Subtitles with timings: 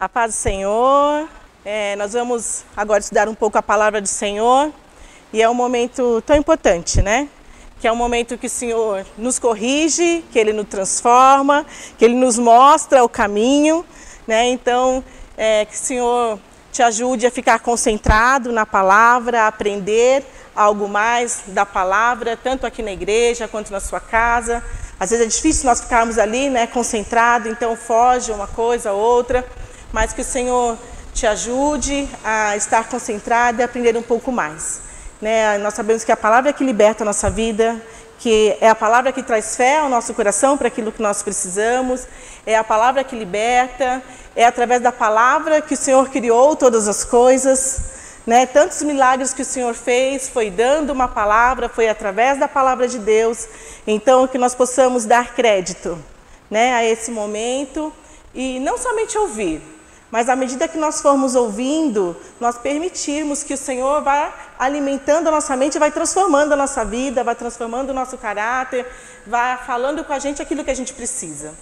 [0.00, 1.28] A paz do Senhor.
[1.64, 4.72] É, nós vamos agora estudar um pouco a palavra do Senhor
[5.32, 7.28] e é um momento tão importante, né?
[7.80, 11.66] Que é um momento que o Senhor nos corrige, que Ele nos transforma,
[11.98, 13.84] que Ele nos mostra o caminho,
[14.24, 14.48] né?
[14.50, 15.02] Então,
[15.36, 16.38] é, que o Senhor
[16.70, 20.24] te ajude a ficar concentrado na palavra, a aprender
[20.54, 24.62] algo mais da palavra, tanto aqui na igreja quanto na sua casa.
[25.00, 29.44] Às vezes é difícil nós ficarmos ali, né, concentrado, então foge uma coisa, outra
[29.92, 30.76] mas que o Senhor
[31.14, 34.80] te ajude a estar concentrado e aprender um pouco mais.
[35.20, 35.58] Né?
[35.58, 37.80] Nós sabemos que a palavra é que liberta a nossa vida,
[38.18, 42.06] que é a palavra que traz fé ao nosso coração para aquilo que nós precisamos,
[42.46, 44.02] é a palavra que liberta,
[44.34, 47.96] é através da palavra que o Senhor criou todas as coisas.
[48.26, 48.44] Né?
[48.44, 52.98] Tantos milagres que o Senhor fez, foi dando uma palavra, foi através da palavra de
[52.98, 53.48] Deus.
[53.86, 55.98] Então, que nós possamos dar crédito
[56.50, 57.92] né, a esse momento
[58.34, 59.62] e não somente ouvir,
[60.10, 65.30] mas à medida que nós formos ouvindo, nós permitirmos que o Senhor vá alimentando a
[65.30, 68.86] nossa mente, vai transformando a nossa vida, vai transformando o nosso caráter,
[69.26, 71.52] vai falando com a gente aquilo que a gente precisa.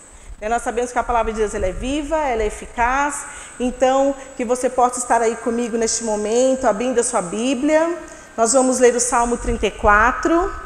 [0.41, 3.25] E nós sabemos que a palavra de Deus ela é viva, ela é eficaz,
[3.59, 7.99] então que você possa estar aí comigo neste momento, abrindo a sua Bíblia.
[8.37, 10.66] Nós vamos ler o Salmo 34.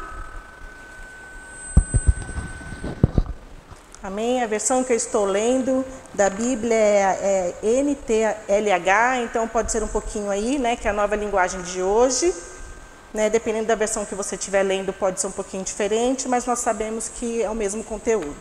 [4.03, 4.41] Amém?
[4.41, 9.87] A versão que eu estou lendo da Bíblia é, é NTLH, então pode ser um
[9.87, 12.33] pouquinho aí, né, que é a nova linguagem de hoje.
[13.13, 16.59] Né, dependendo da versão que você estiver lendo, pode ser um pouquinho diferente, mas nós
[16.59, 18.35] sabemos que é o mesmo conteúdo.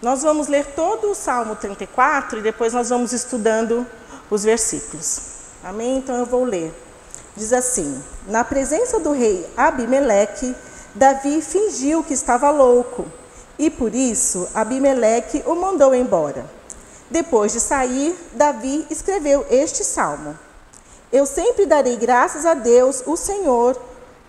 [0.00, 3.86] Nós vamos ler todo o Salmo 34 e depois nós vamos estudando
[4.30, 5.20] os versículos.
[5.62, 5.98] Amém?
[5.98, 6.72] Então eu vou ler.
[7.36, 10.54] Diz assim: Na presença do rei Abimeleque,
[10.94, 13.04] Davi fingiu que estava louco
[13.58, 16.44] e por isso Abimeleque o mandou embora.
[17.10, 20.36] Depois de sair, Davi escreveu este salmo:
[21.12, 23.80] Eu sempre darei graças a Deus, o Senhor,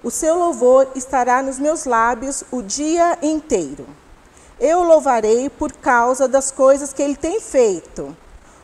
[0.03, 3.85] o seu louvor estará nos meus lábios o dia inteiro.
[4.59, 8.15] Eu louvarei por causa das coisas que ele tem feito.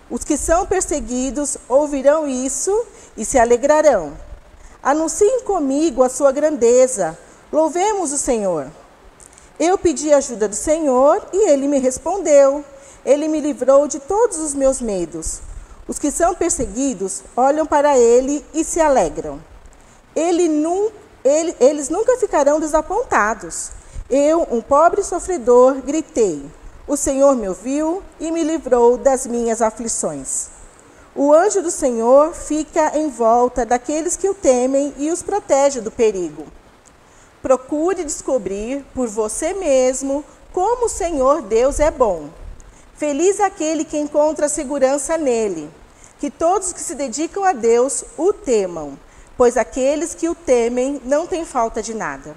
[0.09, 2.85] Os que são perseguidos ouvirão isso
[3.17, 4.13] e se alegrarão.
[4.81, 7.17] Anunciem comigo a sua grandeza.
[7.51, 8.67] Louvemos o Senhor.
[9.65, 12.65] Eu pedi ajuda do Senhor e ele me respondeu.
[13.05, 15.39] Ele me livrou de todos os meus medos.
[15.87, 19.39] Os que são perseguidos olham para ele e se alegram.
[20.13, 20.91] Ele num,
[21.23, 23.71] ele, eles nunca ficarão desapontados.
[24.09, 26.43] Eu, um pobre sofredor, gritei.
[26.85, 30.49] O Senhor me ouviu e me livrou das minhas aflições.
[31.15, 35.89] O anjo do Senhor fica em volta daqueles que o temem e os protege do
[35.89, 36.43] perigo.
[37.43, 40.23] Procure descobrir por você mesmo
[40.53, 42.29] como o Senhor Deus é bom.
[42.95, 45.69] Feliz aquele que encontra segurança nele.
[46.19, 48.97] Que todos que se dedicam a Deus o temam,
[49.35, 52.33] pois aqueles que o temem não têm falta de nada.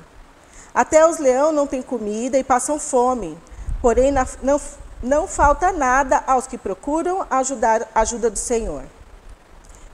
[0.74, 3.38] Até os leões não têm comida e passam fome,
[3.80, 4.12] porém
[4.42, 4.60] não,
[5.00, 8.82] não falta nada aos que procuram ajudar a ajuda do Senhor.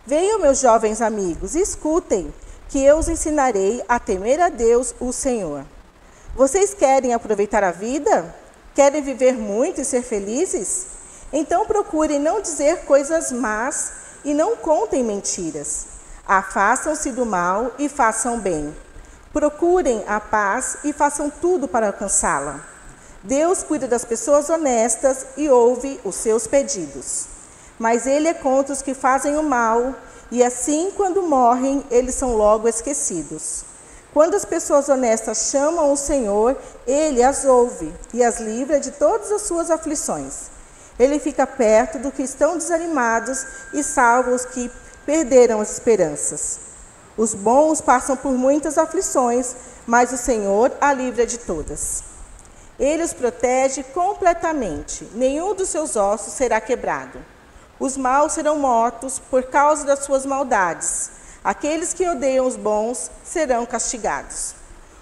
[0.07, 2.33] Venham, meus jovens amigos, escutem
[2.73, 5.63] que eu os ensinarei a temer a Deus, o Senhor.
[6.35, 8.35] Vocês querem aproveitar a vida?
[8.75, 10.87] Querem viver muito e ser felizes?
[11.31, 13.93] Então procurem não dizer coisas más
[14.25, 15.85] e não contem mentiras.
[16.27, 18.75] Afastam-se do mal e façam bem.
[19.35, 22.59] Procurem a paz e façam tudo para alcançá-la.
[23.23, 27.27] Deus cuida das pessoas honestas e ouve os seus pedidos.
[27.79, 29.95] Mas Ele é contra os que fazem o mal
[30.33, 33.65] e assim, quando morrem, eles são logo esquecidos.
[34.15, 36.57] Quando as pessoas honestas chamam o Senhor,
[36.87, 40.51] ele as ouve e as livra de todas as suas aflições.
[40.99, 43.45] Ele fica perto dos que estão desanimados
[43.75, 44.71] e salva os que
[45.05, 46.61] perderam as esperanças.
[47.15, 49.55] Os bons passam por muitas aflições,
[49.87, 52.05] mas o Senhor a livra de todas.
[52.81, 57.32] Ele os protege completamente, nenhum dos seus ossos será quebrado.
[57.79, 61.11] Os maus serão mortos por causa das suas maldades.
[61.43, 64.55] Aqueles que odeiam os bons serão castigados.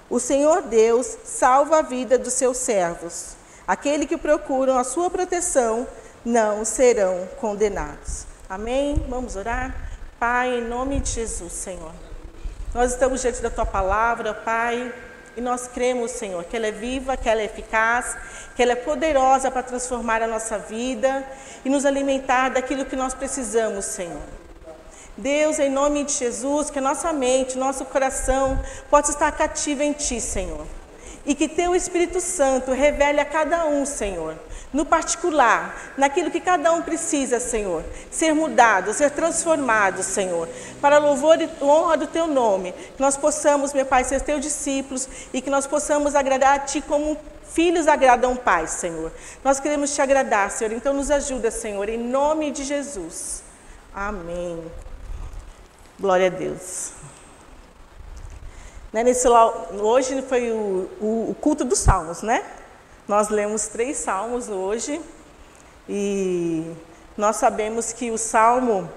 [0.09, 3.37] O Senhor Deus salva a vida dos seus servos.
[3.67, 5.87] Aqueles que procuram a sua proteção
[6.25, 8.27] não serão condenados.
[8.49, 9.05] Amém?
[9.09, 9.75] Vamos orar?
[10.19, 11.93] Pai, em nome de Jesus, Senhor.
[12.75, 14.93] Nós estamos diante da tua palavra, Pai.
[15.37, 18.17] E nós cremos, Senhor, que ela é viva, que ela é eficaz,
[18.57, 21.25] que ela é poderosa para transformar a nossa vida
[21.65, 24.23] e nos alimentar daquilo que nós precisamos, Senhor.
[25.17, 29.93] Deus, em nome de Jesus, que a nossa mente, nosso coração possa estar cativo em
[29.93, 30.67] Ti, Senhor.
[31.27, 34.37] E que Teu Espírito Santo revele a cada um, Senhor,
[34.73, 40.49] no particular, naquilo que cada um precisa, Senhor, ser mudado, ser transformado, Senhor,
[40.81, 45.09] para louvor e honra do Teu nome, que nós possamos, meu Pai, ser Teus discípulos
[45.33, 49.11] e que nós possamos agradar a Ti como filhos agradam Pai, Senhor.
[49.43, 53.43] Nós queremos Te agradar, Senhor, então nos ajuda, Senhor, em nome de Jesus.
[53.93, 54.63] Amém.
[55.99, 56.93] Glória a Deus.
[58.93, 62.45] Né, nesse, hoje foi o, o, o culto dos salmos, né?
[63.11, 65.01] Nós lemos três salmos hoje
[65.89, 66.63] e
[67.17, 68.89] nós sabemos que o salmo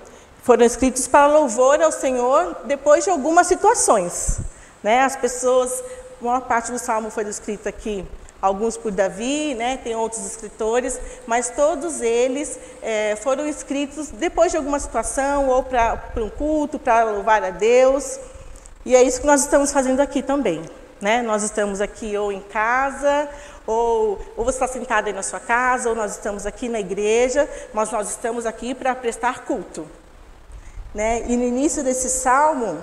[0.43, 4.39] foram escritos para louvor ao Senhor depois de algumas situações.
[4.83, 4.99] Né?
[4.99, 5.83] As pessoas,
[6.21, 8.05] uma parte do salmo foi escrita aqui,
[8.39, 9.77] alguns por Davi, né?
[9.77, 15.99] tem outros escritores, mas todos eles é, foram escritos depois de alguma situação, ou para
[16.17, 18.19] um culto, para louvar a Deus.
[18.85, 20.61] E é isso que nós estamos fazendo aqui também.
[21.01, 21.21] Né?
[21.21, 23.27] Nós estamos aqui ou em casa,
[23.65, 27.49] ou, ou você está sentado aí na sua casa, ou nós estamos aqui na igreja,
[27.73, 29.87] mas nós estamos aqui para prestar culto.
[30.93, 31.23] Né?
[31.27, 32.77] E no início desse salmo,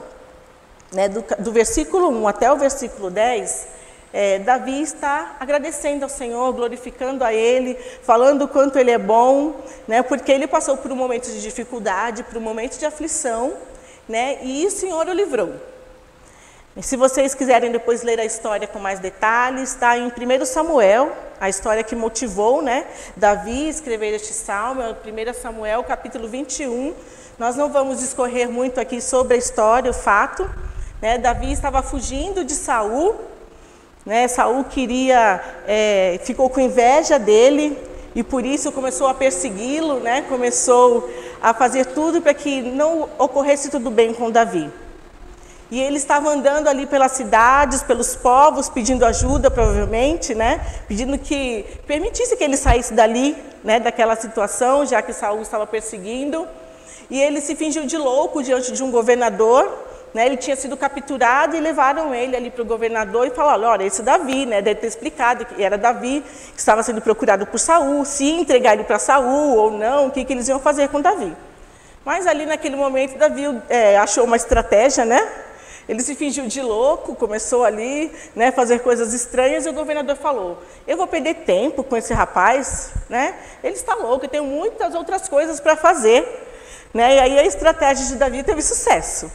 [0.92, 3.68] né, do, do, versículo 1 até o versículo 10,
[4.12, 9.54] é, Davi está agradecendo ao Senhor, glorificando a Ele, falando o quanto Ele é bom,
[9.86, 13.52] né, porque ele passou por um momento de dificuldade, por um momento de aflição,
[14.08, 15.69] né, e o Senhor o livrou.
[16.76, 21.10] E se vocês quiserem depois ler a história com mais detalhes, está em 1 Samuel,
[21.40, 22.86] a história que motivou né,
[23.16, 26.94] Davi a escrever este salmo, é 1 Samuel, capítulo 21.
[27.36, 30.48] Nós não vamos discorrer muito aqui sobre a história, o fato.
[31.02, 33.16] Né, Davi estava fugindo de Saul,
[34.06, 37.76] né, Saul queria, é, ficou com inveja dele
[38.14, 41.10] e por isso começou a persegui-lo, né, começou
[41.42, 44.70] a fazer tudo para que não ocorresse tudo bem com Davi.
[45.70, 50.60] E ele estava andando ali pelas cidades, pelos povos, pedindo ajuda, provavelmente, né?
[50.88, 53.78] Pedindo que permitisse que ele saísse dali, né?
[53.78, 56.46] Daquela situação, já que Saul estava perseguindo.
[57.08, 59.70] E ele se fingiu de louco diante de um governador,
[60.12, 60.26] né?
[60.26, 64.02] Ele tinha sido capturado e levaram ele ali para o governador e falaram: olha, esse
[64.02, 64.60] Davi, né?
[64.60, 68.82] Deve ter explicado que era Davi que estava sendo procurado por Saul, se entregar ele
[68.82, 71.32] para Saul ou não, o que, que eles iam fazer com Davi.
[72.04, 75.28] Mas ali naquele momento Davi é, achou uma estratégia, né?
[75.88, 80.58] Ele se fingiu de louco, começou ali, né, fazer coisas estranhas, e o governador falou:
[80.86, 83.34] Eu vou perder tempo com esse rapaz, né?
[83.62, 86.26] Ele está louco, eu tenho muitas outras coisas para fazer.
[86.92, 87.16] Né?
[87.16, 89.30] E aí a estratégia de Davi teve sucesso.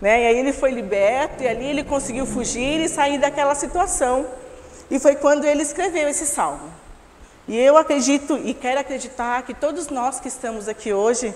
[0.00, 0.22] Né?
[0.22, 4.26] E aí ele foi liberto, e ali ele conseguiu fugir e sair daquela situação.
[4.90, 6.72] E foi quando ele escreveu esse salmo.
[7.46, 11.34] E eu acredito e quero acreditar que todos nós que estamos aqui hoje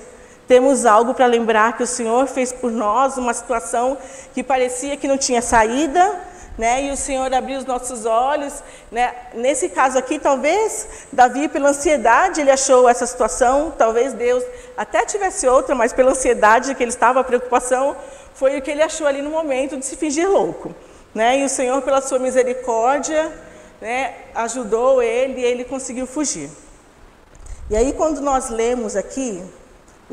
[0.53, 3.97] temos algo para lembrar que o Senhor fez por nós, uma situação
[4.35, 6.15] que parecia que não tinha saída,
[6.59, 6.83] né?
[6.85, 9.15] E o Senhor abriu os nossos olhos, né?
[9.33, 13.73] Nesse caso aqui, talvez Davi, pela ansiedade, ele achou essa situação.
[13.79, 14.45] Talvez Deus
[14.77, 17.97] até tivesse outra, mas pela ansiedade que ele estava, a preocupação,
[18.35, 20.75] foi o que ele achou ali no momento de se fingir louco,
[21.15, 21.39] né?
[21.39, 23.33] E o Senhor, pela sua misericórdia,
[23.81, 24.17] né?
[24.35, 26.51] Ajudou ele e ele conseguiu fugir.
[27.71, 29.43] E aí, quando nós lemos aqui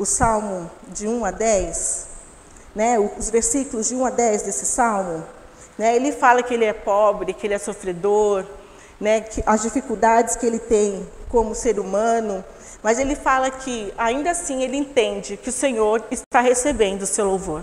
[0.00, 2.06] o Salmo de 1 a 10,
[2.74, 5.22] né, os versículos de 1 a 10 desse Salmo,
[5.76, 8.46] né, ele fala que ele é pobre, que ele é sofredor,
[8.98, 12.42] né, que as dificuldades que ele tem como ser humano,
[12.82, 17.26] mas ele fala que ainda assim ele entende que o Senhor está recebendo o seu
[17.26, 17.62] louvor.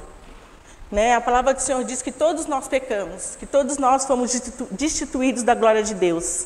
[0.91, 1.15] Né?
[1.15, 4.31] A palavra do Senhor diz que todos nós pecamos, que todos nós fomos
[4.69, 6.45] destituídos da glória de Deus.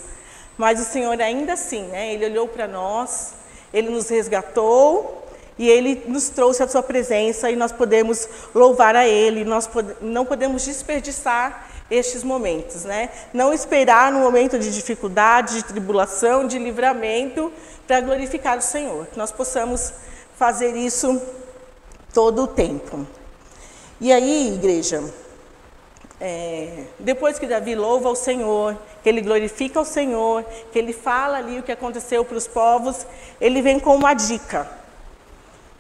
[0.57, 2.13] Mas o Senhor ainda assim, né?
[2.13, 3.33] Ele olhou para nós,
[3.71, 5.20] Ele nos resgatou
[5.61, 9.69] e Ele nos trouxe a Sua presença e nós podemos louvar a Ele, nós
[10.01, 13.11] não podemos desperdiçar estes momentos, né?
[13.31, 17.53] Não esperar no momento de dificuldade, de tribulação, de livramento,
[17.85, 19.05] para glorificar o Senhor.
[19.05, 19.93] Que nós possamos
[20.35, 21.21] fazer isso
[22.11, 23.05] todo o tempo.
[23.99, 25.03] E aí, igreja,
[26.19, 31.37] é, depois que Davi louva ao Senhor, que ele glorifica ao Senhor, que ele fala
[31.37, 33.05] ali o que aconteceu para os povos,
[33.39, 34.80] ele vem com uma dica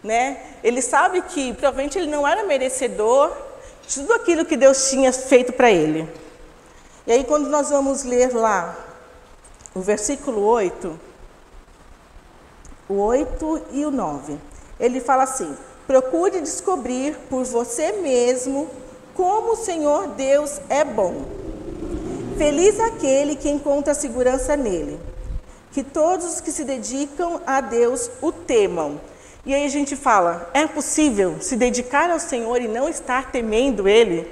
[0.03, 0.41] né?
[0.63, 3.31] Ele sabe que provavelmente ele não era merecedor
[3.87, 6.07] de tudo aquilo que Deus tinha feito para ele.
[7.05, 8.75] E aí quando nós vamos ler lá
[9.73, 10.99] o versículo 8,
[12.89, 14.37] o 8 e o 9,
[14.79, 15.55] ele fala assim:
[15.87, 18.69] Procure descobrir por você mesmo
[19.13, 21.25] como o Senhor Deus é bom.
[22.37, 24.99] Feliz aquele que encontra segurança nele.
[25.71, 28.99] Que todos os que se dedicam a Deus o temam
[29.45, 33.87] e aí a gente fala: é possível se dedicar ao Senhor e não estar temendo
[33.87, 34.29] Ele?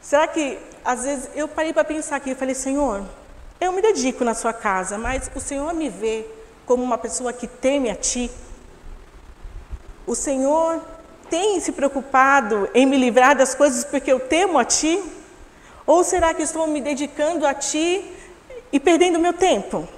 [0.00, 3.02] Será que, às vezes, eu parei para pensar aqui e falei: Senhor,
[3.60, 6.26] Eu me dedico na sua casa, mas o Senhor me vê
[6.66, 8.30] como uma pessoa que teme a Ti?
[10.06, 10.82] O Senhor
[11.30, 15.02] tem se preocupado em me livrar das coisas porque eu temo a Ti?
[15.86, 18.04] Ou será que estou me dedicando a Ti
[18.70, 19.88] e perdendo meu tempo?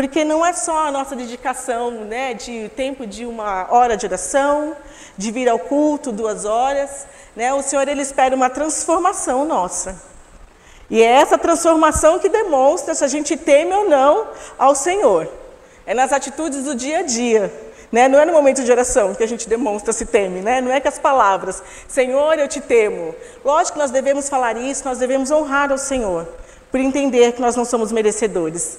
[0.00, 4.74] Porque não é só a nossa dedicação né, de tempo de uma hora de oração,
[5.14, 7.06] de vir ao culto duas horas.
[7.36, 7.52] Né?
[7.52, 10.00] O Senhor ele espera uma transformação nossa.
[10.88, 14.28] E é essa transformação que demonstra se a gente teme ou não
[14.58, 15.28] ao Senhor.
[15.84, 17.52] É nas atitudes do dia a dia.
[17.92, 18.08] Né?
[18.08, 20.62] Não é no momento de oração que a gente demonstra se teme, né?
[20.62, 23.14] não é com as palavras, Senhor, eu te temo.
[23.44, 26.26] Lógico que nós devemos falar isso, nós devemos honrar ao Senhor,
[26.70, 28.78] por entender que nós não somos merecedores.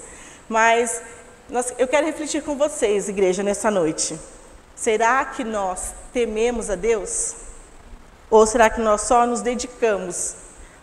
[0.52, 1.02] Mas
[1.50, 4.20] nós, eu quero refletir com vocês, igreja, nessa noite.
[4.76, 7.36] Será que nós tememos a Deus?
[8.30, 10.36] Ou será que nós só nos dedicamos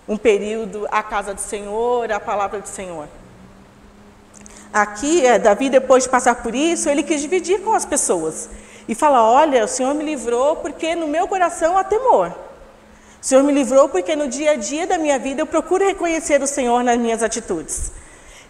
[0.08, 3.06] um período à casa do Senhor, à palavra do Senhor.
[4.72, 8.48] Aqui, é, Davi, depois de passar por isso, ele quis dividir com as pessoas.
[8.88, 12.28] E fala: Olha, o Senhor me livrou porque no meu coração há temor.
[13.20, 16.42] O Senhor me livrou porque no dia a dia da minha vida eu procuro reconhecer
[16.42, 17.92] o Senhor nas minhas atitudes.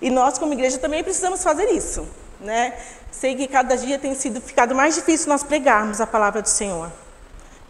[0.00, 2.06] E nós, como igreja, também precisamos fazer isso.
[2.40, 2.74] Né?
[3.10, 6.90] Sei que cada dia tem sido ficado mais difícil nós pregarmos a palavra do Senhor.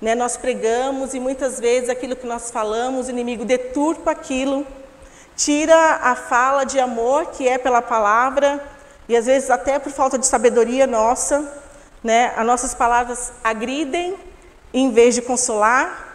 [0.01, 4.65] Né, nós pregamos e muitas vezes aquilo que nós falamos, o inimigo deturpa aquilo,
[5.37, 8.63] tira a fala de amor que é pela palavra,
[9.09, 11.53] e às vezes até por falta de sabedoria nossa,
[12.05, 14.17] né, as nossas palavras agridem
[14.73, 16.08] em vez de consolar,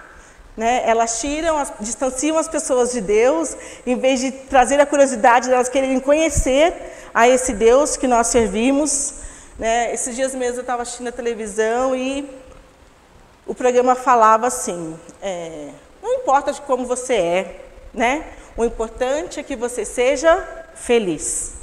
[0.55, 3.55] né, elas tiram, as, distanciam as pessoas de Deus,
[3.85, 6.73] em vez de trazer a curiosidade delas de quererem conhecer
[7.13, 9.15] a esse Deus que nós servimos.
[9.57, 9.93] Né.
[9.93, 12.29] Esses dias mesmo eu estava assistindo a televisão e
[13.45, 15.69] o programa falava assim: é,
[16.01, 18.25] não importa de como você é, né?
[18.55, 21.53] O importante é que você seja feliz.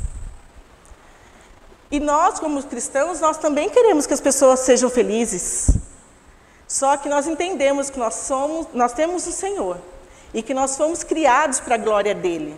[1.91, 5.71] E nós, como cristãos, nós também queremos que as pessoas sejam felizes.
[6.71, 9.77] Só que nós entendemos que nós somos, nós temos o Senhor
[10.33, 12.57] e que nós fomos criados para a glória dele.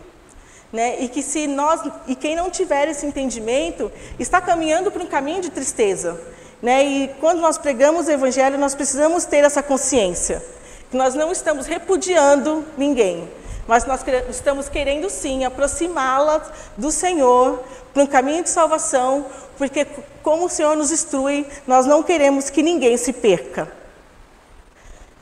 [0.71, 1.01] Né?
[1.01, 5.41] E que se nós e quem não tiver esse entendimento está caminhando para um caminho
[5.41, 6.21] de tristeza,
[6.61, 6.85] né?
[6.85, 10.43] E quando nós pregamos o Evangelho, nós precisamos ter essa consciência,
[10.91, 13.27] que nós não estamos repudiando ninguém,
[13.67, 17.65] mas nós estamos querendo sim aproximá-las do Senhor
[17.95, 19.25] para um caminho de salvação,
[19.57, 19.87] porque
[20.23, 23.81] como o Senhor nos instrui, nós não queremos que ninguém se perca.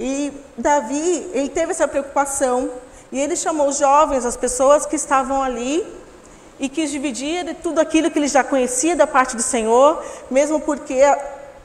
[0.03, 2.71] E Davi, ele teve essa preocupação,
[3.13, 5.87] e ele chamou os jovens, as pessoas que estavam ali,
[6.59, 10.59] e quis dividir de tudo aquilo que ele já conhecia da parte do Senhor, mesmo
[10.59, 11.03] porque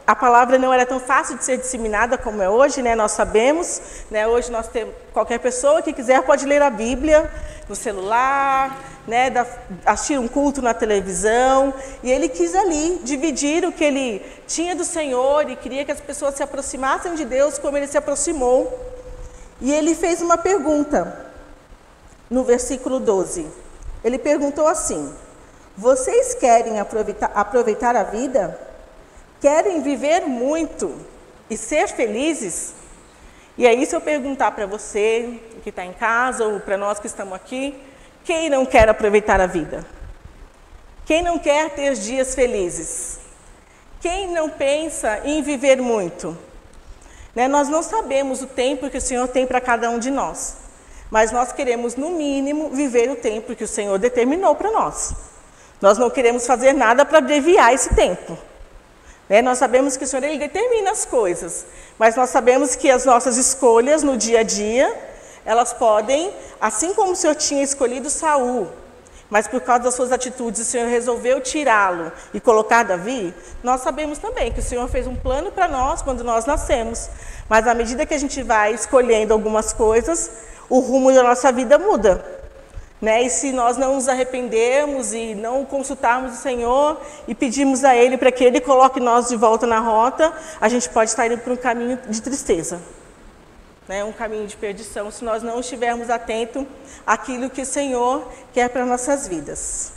[0.05, 2.93] a palavra não era tão fácil de ser disseminada como é hoje, né?
[2.93, 4.27] Nós sabemos, né?
[4.27, 7.31] Hoje nós temos qualquer pessoa que quiser pode ler a Bíblia
[7.69, 8.77] no celular,
[9.07, 9.29] né?
[9.29, 9.45] Da,
[9.85, 14.83] assistir um culto na televisão, e ele quis ali dividir o que ele tinha do
[14.83, 18.93] Senhor e queria que as pessoas se aproximassem de Deus como ele se aproximou.
[19.61, 21.25] E ele fez uma pergunta
[22.29, 23.47] no versículo 12.
[24.03, 25.13] Ele perguntou assim:
[25.77, 28.59] Vocês querem aproveitar, aproveitar a vida?
[29.39, 30.95] Querem viver muito
[31.49, 32.73] e ser felizes?
[33.57, 37.07] E aí, se eu perguntar para você que está em casa ou para nós que
[37.07, 37.73] estamos aqui,
[38.25, 39.85] quem não quer aproveitar a vida?
[41.05, 43.19] Quem não quer ter dias felizes?
[44.01, 46.35] Quem não pensa em viver muito?
[47.35, 47.47] Né?
[47.47, 50.55] Nós não sabemos o tempo que o Senhor tem para cada um de nós.
[51.11, 55.13] Mas nós queremos, no mínimo, viver o tempo que o Senhor determinou para nós.
[55.79, 58.35] Nós não queremos fazer nada para deviar esse tempo.
[59.29, 59.43] Né?
[59.43, 61.65] Nós sabemos que o Senhor ele determina as coisas,
[61.99, 64.91] mas nós sabemos que as nossas escolhas no dia a dia,
[65.45, 68.67] elas podem, assim como o Senhor tinha escolhido Saul,
[69.29, 73.33] mas por causa das suas atitudes o Senhor resolveu tirá-lo e colocar Davi,
[73.63, 77.09] nós sabemos também que o Senhor fez um plano para nós quando nós nascemos.
[77.49, 80.31] Mas à medida que a gente vai escolhendo algumas coisas,
[80.69, 82.23] o rumo da nossa vida muda.
[83.01, 83.23] Né?
[83.23, 88.17] E se nós não nos arrependermos e não consultarmos o Senhor e pedirmos a Ele
[88.17, 91.53] para que Ele coloque nós de volta na rota, a gente pode estar indo para
[91.53, 92.79] um caminho de tristeza,
[93.87, 94.03] né?
[94.03, 96.65] um caminho de perdição, se nós não estivermos atentos
[97.05, 99.91] àquilo que o Senhor quer para nossas vidas.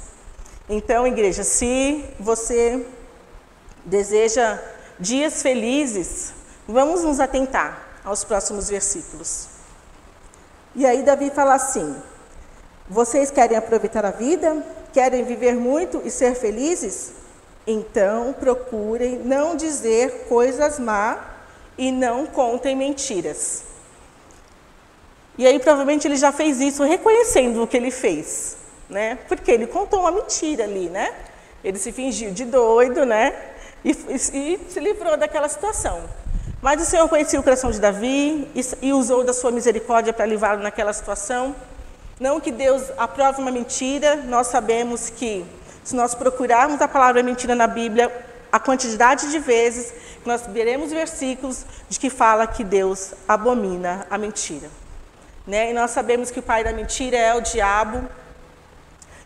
[0.68, 2.86] Então, igreja, se você
[3.84, 4.58] deseja
[5.00, 6.32] dias felizes,
[6.66, 9.48] vamos nos atentar aos próximos versículos.
[10.74, 11.96] E aí Davi fala assim:
[12.88, 14.62] Vocês querem aproveitar a vida?
[14.92, 17.12] Querem viver muito e ser felizes?
[17.66, 21.18] Então procurem não dizer coisas má
[21.76, 23.64] e não contem mentiras.
[25.38, 28.56] E aí provavelmente ele já fez isso reconhecendo o que ele fez.
[28.88, 29.18] né?
[29.28, 31.12] Porque ele contou uma mentira ali, né?
[31.62, 33.34] Ele se fingiu de doido, né?
[33.84, 36.02] E, e, e se livrou daquela situação.
[36.60, 40.26] Mas o Senhor conhecia o coração de Davi e, e usou da sua misericórdia para
[40.26, 41.54] livrá-lo naquela situação.
[42.18, 45.44] Não que Deus aprove uma mentira, nós sabemos que
[45.84, 48.10] se nós procurarmos a palavra mentira na Bíblia,
[48.50, 49.92] a quantidade de vezes
[50.22, 54.68] que nós veremos versículos de que fala que Deus abomina a mentira.
[55.48, 55.70] Né?
[55.70, 58.06] E nós sabemos que o pai da mentira é o diabo.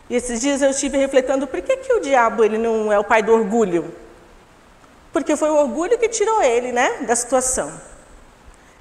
[0.09, 3.03] E esses dias eu estive refletendo por que, que o diabo ele não é o
[3.03, 3.93] pai do orgulho?
[5.11, 7.73] Porque foi o orgulho que tirou ele né, da situação.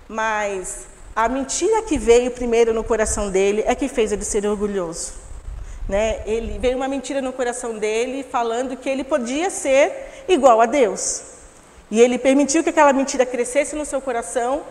[0.08, 5.14] Mas a mentira que veio primeiro no coração dele é que fez ele ser orgulhoso.
[5.88, 6.22] Né?
[6.24, 11.24] Ele veio uma mentira no coração dele falando que ele podia ser igual a Deus.
[11.90, 14.62] E ele permitiu que aquela mentira crescesse no seu coração,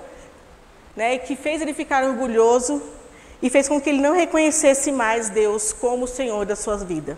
[0.96, 1.16] né?
[1.16, 2.82] E que fez ele ficar orgulhoso
[3.42, 7.18] e fez com que ele não reconhecesse mais Deus como o Senhor da sua vida.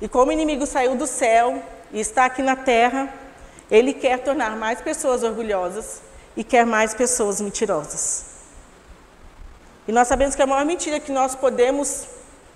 [0.00, 3.12] E como o inimigo saiu do céu e está aqui na terra,
[3.70, 6.00] ele quer tornar mais pessoas orgulhosas
[6.36, 8.26] e quer mais pessoas mentirosas.
[9.86, 12.06] E nós sabemos que a maior mentira que nós podemos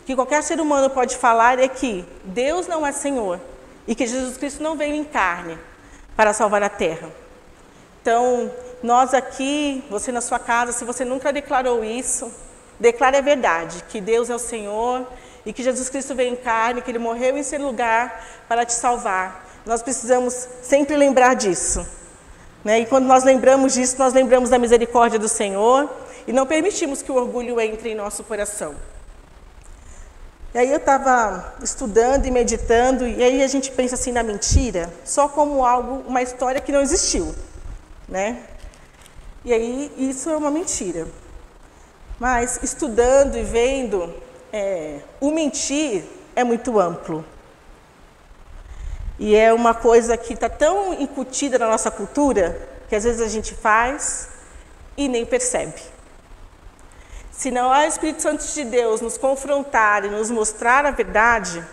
[0.04, 3.40] que qualquer ser humano pode falar é que Deus não é Senhor
[3.86, 5.58] e que Jesus Cristo não veio em carne
[6.16, 7.10] para salvar a terra.
[8.00, 8.50] Então,
[8.82, 12.32] nós aqui, você na sua casa, se você nunca declarou isso,
[12.80, 15.06] declare a verdade, que Deus é o Senhor
[15.46, 18.72] e que Jesus Cristo veio em carne, que Ele morreu em seu lugar para te
[18.72, 19.48] salvar.
[19.64, 21.86] Nós precisamos sempre lembrar disso.
[22.64, 22.80] Né?
[22.80, 25.88] E quando nós lembramos disso, nós lembramos da misericórdia do Senhor
[26.26, 28.74] e não permitimos que o orgulho entre em nosso coração.
[30.54, 34.92] E aí eu estava estudando e meditando, e aí a gente pensa assim na mentira,
[35.02, 37.34] só como algo, uma história que não existiu,
[38.06, 38.42] né?
[39.44, 41.06] E aí isso é uma mentira.
[42.18, 44.14] Mas estudando e vendo,
[44.52, 46.04] é, o mentir
[46.36, 47.24] é muito amplo.
[49.18, 53.28] E é uma coisa que está tão incutida na nossa cultura que às vezes a
[53.28, 54.28] gente faz
[54.96, 55.80] e nem percebe.
[57.30, 61.64] Se não há Espírito Santo de Deus nos confrontar e nos mostrar a verdade,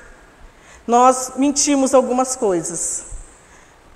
[0.88, 3.06] nós mentimos algumas coisas.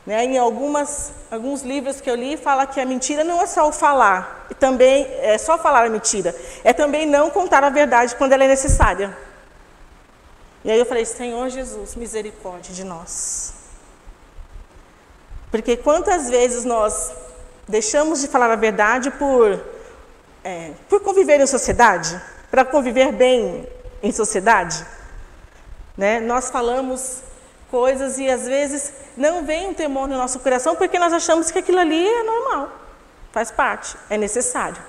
[0.05, 0.25] Né?
[0.25, 3.71] Em algumas, alguns livros que eu li, fala que a mentira não é só o
[3.71, 8.43] falar, também é só falar a mentira, é também não contar a verdade quando ela
[8.43, 9.17] é necessária.
[10.65, 13.53] E aí eu falei, Senhor Jesus, misericórdia de nós.
[15.51, 17.11] Porque quantas vezes nós
[17.67, 19.59] deixamos de falar a verdade por
[20.43, 22.19] é, por conviver em sociedade,
[22.51, 23.67] para conviver bem
[24.01, 24.85] em sociedade,
[25.97, 26.19] né?
[26.19, 27.21] Nós falamos
[27.73, 31.57] coisas e às vezes não vem um temor no nosso coração porque nós achamos que
[31.57, 32.69] aquilo ali é normal,
[33.31, 34.79] faz parte, é necessário.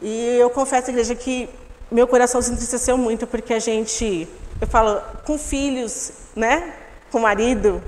[0.00, 1.50] E eu confesso, igreja, que
[1.90, 4.26] meu coração se entristeceu muito porque a gente,
[4.58, 6.72] eu falo, com filhos, né?
[7.12, 7.82] Com marido,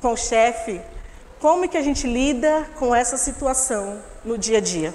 [0.00, 0.80] com chefe,
[1.40, 4.94] como que a gente lida com essa situação no dia a dia?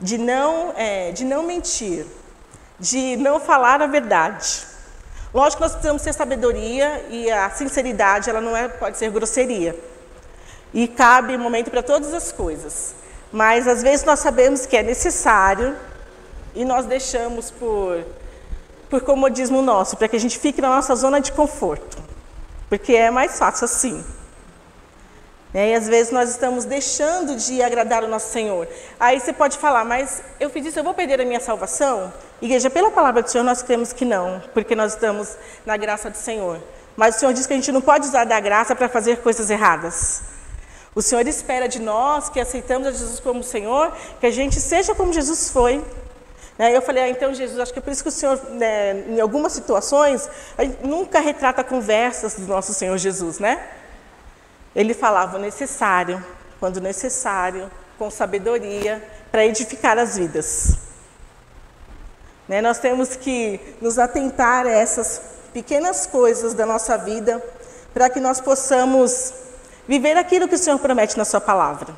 [0.00, 2.04] De não, é, de não mentir,
[2.80, 4.73] de não falar a verdade.
[5.34, 9.76] Lógico que nós precisamos ter sabedoria e a sinceridade ela não é, pode ser grosseria.
[10.72, 12.94] E cabe momento para todas as coisas.
[13.32, 15.76] Mas às vezes nós sabemos que é necessário
[16.54, 18.04] e nós deixamos por,
[18.88, 21.98] por comodismo nosso, para que a gente fique na nossa zona de conforto.
[22.68, 24.04] Porque é mais fácil assim.
[25.52, 25.70] Né?
[25.70, 28.68] E às vezes nós estamos deixando de agradar o nosso Senhor.
[29.00, 32.12] Aí você pode falar, mas eu fiz isso, eu vou perder a minha salvação?
[32.44, 36.16] Igreja, pela palavra do Senhor, nós cremos que não, porque nós estamos na graça do
[36.18, 36.60] Senhor.
[36.94, 39.48] Mas o Senhor diz que a gente não pode usar da graça para fazer coisas
[39.48, 40.20] erradas.
[40.94, 44.94] O Senhor espera de nós que aceitamos a Jesus como Senhor, que a gente seja
[44.94, 45.82] como Jesus foi.
[46.58, 46.76] Né?
[46.76, 49.20] Eu falei, ah, então Jesus, acho que é por isso que o Senhor, né, em
[49.22, 50.28] algumas situações,
[50.82, 53.68] nunca retrata conversas do nosso Senhor Jesus, né?
[54.76, 56.22] Ele falava o necessário,
[56.60, 59.02] quando necessário, com sabedoria,
[59.32, 60.93] para edificar as vidas.
[62.48, 62.60] Né?
[62.60, 65.20] Nós temos que nos atentar a essas
[65.52, 67.42] pequenas coisas da nossa vida,
[67.92, 69.32] para que nós possamos
[69.86, 71.94] viver aquilo que o Senhor promete na Sua palavra.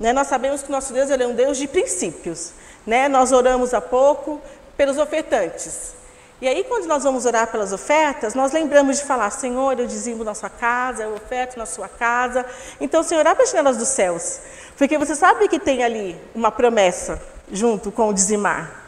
[0.00, 0.12] Né?
[0.12, 2.52] Nós sabemos que nosso Deus ele é um Deus de princípios.
[2.86, 3.08] Né?
[3.08, 4.40] Nós oramos há pouco
[4.76, 5.96] pelos ofertantes.
[6.40, 10.22] E aí, quando nós vamos orar pelas ofertas, nós lembramos de falar: Senhor, eu dizimo
[10.22, 12.46] na sua casa, eu oferto na sua casa.
[12.80, 14.38] Então, Senhor, abre as janelas dos céus.
[14.76, 17.20] Porque você sabe que tem ali uma promessa
[17.50, 18.87] junto com o dizimar.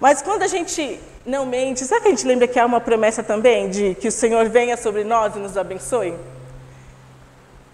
[0.00, 3.22] Mas quando a gente não mente, será que a gente lembra que há uma promessa
[3.22, 6.14] também de que o Senhor venha sobre nós e nos abençoe?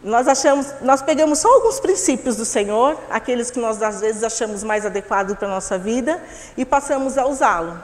[0.06, 4.62] nós achamos, nós pegamos só alguns princípios do Senhor, aqueles que nós às vezes achamos
[4.62, 6.22] mais adequados para a nossa vida,
[6.56, 7.82] e passamos a usá-lo.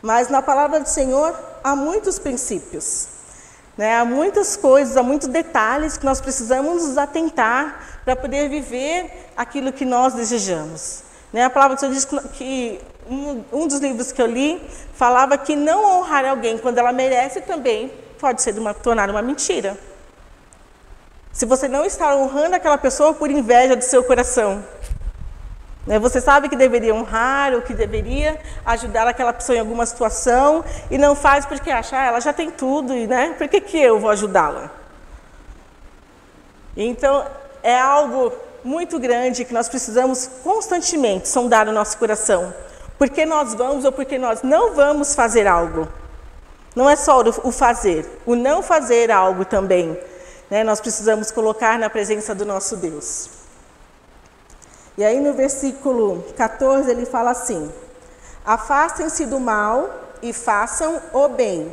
[0.00, 3.08] Mas na palavra do Senhor há muitos princípios,
[3.76, 3.98] né?
[3.98, 9.72] há muitas coisas, há muitos detalhes que nós precisamos nos atentar para poder viver aquilo
[9.72, 11.02] que nós desejamos.
[11.32, 11.44] Né?
[11.44, 14.60] A palavra do Senhor diz que um, um dos livros que eu li
[14.94, 19.76] falava que não honrar alguém quando ela merece também pode ser uma, tornar uma mentira.
[21.32, 24.64] Se você não está honrando aquela pessoa por inveja do seu coração,
[25.86, 30.64] né, você sabe que deveria honrar ou que deveria ajudar aquela pessoa em alguma situação
[30.90, 33.80] e não faz porque acha, ah, ela já tem tudo, e né, por que, que
[33.80, 34.70] eu vou ajudá-la?
[36.76, 37.24] Então,
[37.62, 42.52] é algo muito grande que nós precisamos constantemente sondar o nosso coração.
[42.98, 45.88] Por que nós vamos ou por que nós não vamos fazer algo?
[46.74, 49.98] Não é só o fazer, o não fazer algo também
[50.50, 53.30] né, nós precisamos colocar na presença do nosso Deus.
[54.96, 57.70] E aí no versículo 14 ele fala assim:
[58.44, 59.88] Afastem-se do mal
[60.22, 61.72] e façam o bem.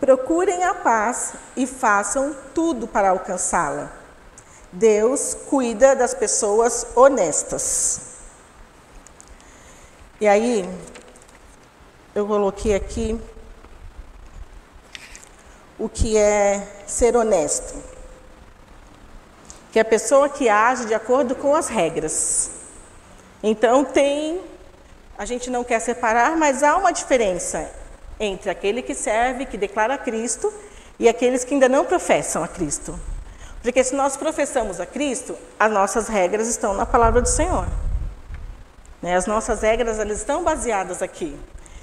[0.00, 3.92] Procurem a paz e façam tudo para alcançá-la.
[4.72, 8.09] Deus cuida das pessoas honestas.
[10.20, 10.68] E aí,
[12.14, 13.18] eu coloquei aqui
[15.78, 17.82] o que é ser honesto.
[19.72, 22.50] Que é a pessoa que age de acordo com as regras.
[23.42, 24.42] Então tem,
[25.16, 27.70] a gente não quer separar, mas há uma diferença
[28.18, 30.52] entre aquele que serve, que declara a Cristo,
[30.98, 33.00] e aqueles que ainda não professam a Cristo.
[33.62, 37.66] Porque se nós professamos a Cristo, as nossas regras estão na palavra do Senhor.
[39.02, 39.16] Né?
[39.16, 41.38] As nossas regras elas estão baseadas aqui.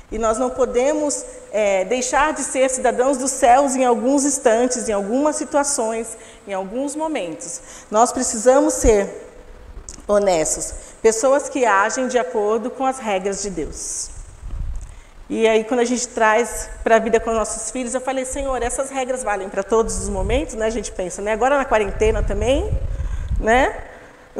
[0.09, 4.93] E nós não podemos é, deixar de ser cidadãos dos céus em alguns instantes, em
[4.93, 7.61] algumas situações, em alguns momentos.
[7.91, 9.27] Nós precisamos ser
[10.07, 14.09] honestos, pessoas que agem de acordo com as regras de Deus.
[15.29, 18.63] E aí, quando a gente traz para a vida com nossos filhos, eu falei, Senhor,
[18.63, 20.67] essas regras valem para todos os momentos, né?
[20.67, 21.33] A gente pensa, né?
[21.33, 22.71] Agora na quarentena também,
[23.37, 23.86] né?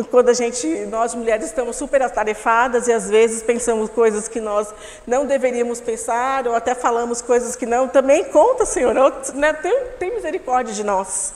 [0.06, 4.74] Quando a gente, nós mulheres estamos super atarefadas e às vezes pensamos coisas que nós
[5.06, 8.94] não deveríamos pensar ou até falamos coisas que não, também conta, Senhor,
[9.34, 9.54] né?
[9.54, 11.34] tem, tem misericórdia de nós.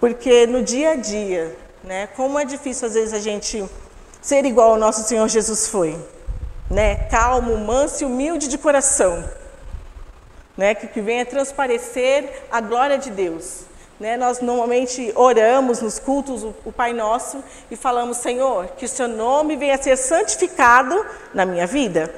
[0.00, 3.64] Porque no dia a dia, né, como é difícil às vezes a gente
[4.20, 5.96] ser igual ao nosso Senhor Jesus foi,
[6.70, 6.96] né?
[7.10, 9.24] Calmo, manso e humilde de coração,
[10.56, 10.74] né?
[10.74, 13.67] Que, que venha transparecer a glória de Deus.
[13.98, 19.08] Né, nós normalmente oramos nos cultos o, Pai Nosso e falamos, Senhor, que o Seu
[19.08, 22.14] nome venha a ser santificado na minha vida.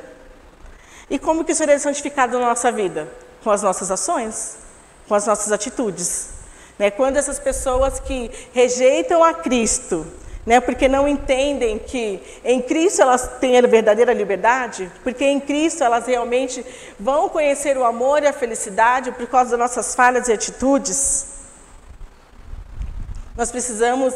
[1.09, 3.09] E como que o Senhor é santificado na nossa vida?
[3.43, 4.59] Com as nossas ações,
[5.09, 6.29] com as nossas atitudes.
[6.79, 10.07] Né, quando essas pessoas que rejeitam a Cristo,
[10.45, 15.83] né, porque não entendem que em Cristo elas têm a verdadeira liberdade, porque em Cristo
[15.83, 16.65] elas realmente
[16.99, 21.40] vão conhecer o amor e a felicidade por causa das nossas falhas e atitudes,
[23.41, 24.13] nós precisamos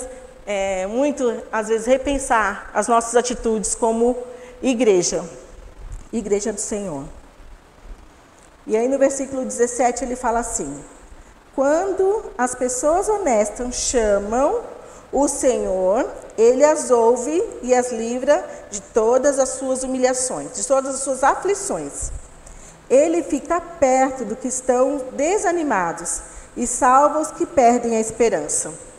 [0.47, 4.19] é, muito, às vezes, repensar as nossas atitudes como
[4.63, 5.25] igreja,
[6.13, 7.05] igreja do Senhor.
[8.67, 10.79] E aí no versículo 17 ele fala assim:
[11.55, 14.61] Quando as pessoas honestas chamam
[15.11, 16.07] o Senhor,
[16.37, 21.25] ele as ouve e as livra de todas as suas humilhações, de todas as suas
[21.25, 22.13] aflições.
[22.91, 26.21] Ele fica perto do que estão desanimados
[26.55, 28.93] e salva os que perdem a esperança.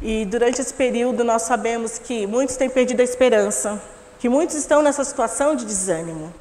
[0.00, 3.82] E durante esse período nós sabemos que muitos têm perdido a esperança,
[4.18, 6.32] que muitos estão nessa situação de desânimo.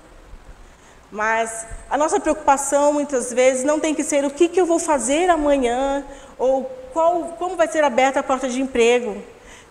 [1.12, 4.78] Mas a nossa preocupação muitas vezes não tem que ser o que, que eu vou
[4.78, 6.06] fazer amanhã
[6.38, 9.22] ou qual, como vai ser aberta a porta de emprego.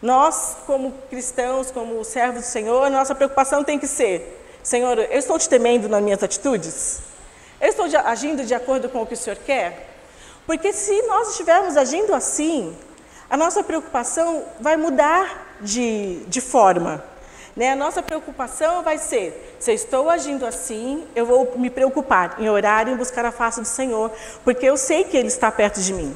[0.00, 5.38] Nós, como cristãos, como servos do Senhor, nossa preocupação tem que ser: Senhor, eu estou
[5.38, 7.00] te temendo nas minhas atitudes?
[7.60, 9.94] Eu estou agindo de acordo com o que o Senhor quer?
[10.46, 12.76] Porque se nós estivermos agindo assim,
[13.28, 17.02] a nossa preocupação vai mudar de, de forma.
[17.56, 17.72] Né?
[17.72, 22.48] A nossa preocupação vai ser: se eu estou agindo assim, eu vou me preocupar em
[22.48, 24.10] orar e buscar a face do Senhor,
[24.44, 26.14] porque eu sei que Ele está perto de mim.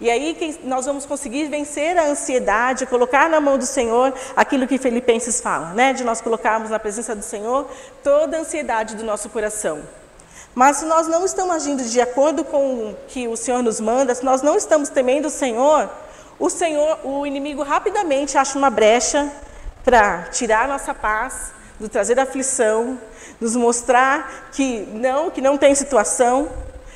[0.00, 4.76] E aí nós vamos conseguir vencer a ansiedade, colocar na mão do Senhor aquilo que
[4.76, 5.92] Filipenses fala, né?
[5.92, 7.70] de nós colocarmos na presença do Senhor
[8.02, 9.80] toda a ansiedade do nosso coração.
[10.54, 14.14] Mas se nós não estamos agindo de acordo com o que o Senhor nos manda,
[14.14, 15.88] se nós não estamos temendo o Senhor,
[16.38, 19.32] o Senhor, o inimigo rapidamente acha uma brecha
[19.82, 22.98] para tirar a nossa paz, nos trazer aflição,
[23.40, 26.48] nos mostrar que não, que não tem situação,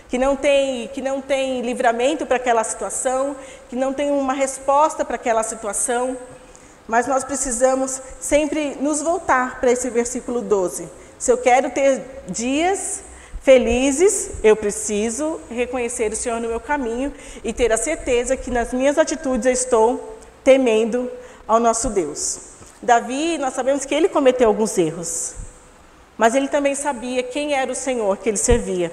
[0.08, 3.34] que não tem, que não tem livramento para aquela situação,
[3.68, 6.16] que não tem uma resposta para aquela situação.
[6.86, 10.88] Mas nós precisamos sempre nos voltar para esse versículo 12.
[11.18, 13.02] Se eu quero ter dias
[13.46, 18.72] felizes, eu preciso reconhecer o Senhor no meu caminho e ter a certeza que nas
[18.72, 21.08] minhas atitudes eu estou temendo
[21.46, 22.40] ao nosso Deus.
[22.82, 25.36] Davi, nós sabemos que ele cometeu alguns erros,
[26.18, 28.90] mas ele também sabia quem era o Senhor que ele servia.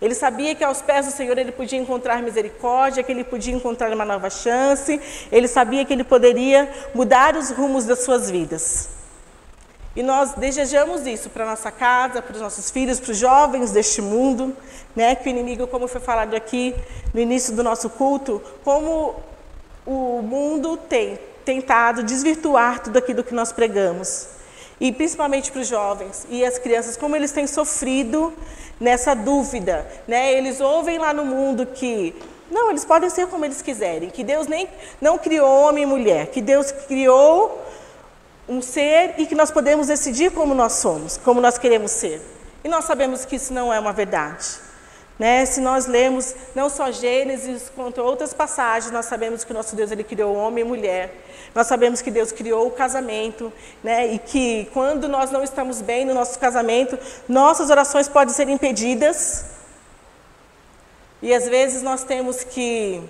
[0.00, 3.92] Ele sabia que aos pés do Senhor ele podia encontrar misericórdia, que ele podia encontrar
[3.92, 5.00] uma nova chance,
[5.32, 8.88] ele sabia que ele poderia mudar os rumos das suas vidas.
[9.96, 14.02] E nós desejamos isso para nossa casa, para os nossos filhos, para os jovens deste
[14.02, 14.56] mundo,
[14.94, 15.14] né?
[15.14, 16.74] Que o inimigo, como foi falado aqui
[17.12, 19.14] no início do nosso culto, como
[19.86, 24.28] o mundo tem tentado desvirtuar tudo aquilo que nós pregamos.
[24.80, 28.32] E principalmente para os jovens e as crianças, como eles têm sofrido
[28.80, 30.32] nessa dúvida, né?
[30.32, 32.14] Eles ouvem lá no mundo que
[32.50, 34.68] não, eles podem ser como eles quiserem, que Deus nem
[35.00, 37.63] não criou homem e mulher, que Deus criou
[38.48, 42.20] um ser e que nós podemos decidir como nós somos, como nós queremos ser.
[42.62, 44.64] E nós sabemos que isso não é uma verdade.
[45.18, 45.46] Né?
[45.46, 49.90] Se nós lemos não só Gênesis, quanto outras passagens, nós sabemos que o nosso Deus
[49.92, 51.14] ele criou homem e mulher.
[51.54, 53.52] Nós sabemos que Deus criou o casamento,
[53.82, 54.12] né?
[54.12, 59.44] E que quando nós não estamos bem no nosso casamento, nossas orações podem ser impedidas.
[61.22, 63.00] E às vezes nós temos que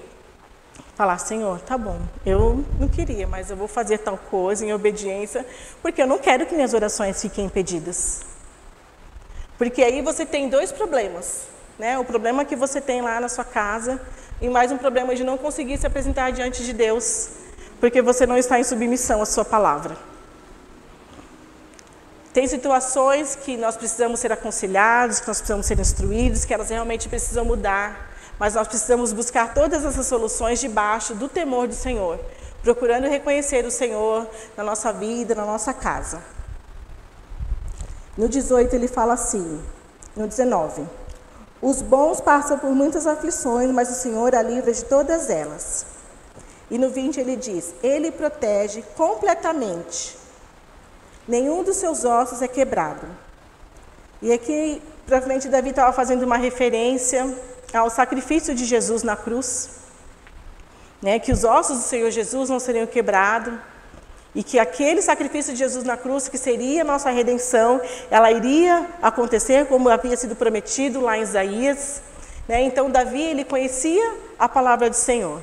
[0.94, 5.44] falar, Senhor, tá bom, eu não queria, mas eu vou fazer tal coisa em obediência,
[5.82, 8.20] porque eu não quero que minhas orações fiquem impedidas.
[9.58, 11.42] Porque aí você tem dois problemas,
[11.78, 11.98] né?
[11.98, 14.00] O problema que você tem lá na sua casa
[14.40, 17.28] e mais um problema de não conseguir se apresentar diante de Deus,
[17.80, 19.96] porque você não está em submissão à sua palavra.
[22.32, 27.08] Tem situações que nós precisamos ser aconselhados, que nós precisamos ser instruídos, que elas realmente
[27.08, 28.13] precisam mudar.
[28.38, 32.18] Mas nós precisamos buscar todas essas soluções debaixo do temor do Senhor,
[32.62, 36.22] procurando reconhecer o Senhor na nossa vida, na nossa casa.
[38.16, 39.62] No 18 ele fala assim,
[40.16, 40.86] no 19:
[41.60, 45.86] Os bons passam por muitas aflições, mas o Senhor a livra de todas elas.
[46.70, 50.16] E no 20 ele diz: Ele protege completamente,
[51.26, 53.06] nenhum dos seus ossos é quebrado.
[54.22, 57.36] E aqui, provavelmente, Davi estava fazendo uma referência
[57.78, 59.70] ao sacrifício de Jesus na cruz,
[61.02, 63.54] né, que os ossos do Senhor Jesus não seriam quebrados
[64.34, 68.86] e que aquele sacrifício de Jesus na cruz, que seria a nossa redenção, ela iria
[69.00, 72.02] acontecer como havia sido prometido lá em Isaías.
[72.48, 72.62] Né?
[72.62, 75.40] Então, Davi, ele conhecia a palavra do Senhor.